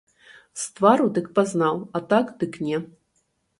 [0.61, 2.83] З твару дык пазнаў, а так дык не.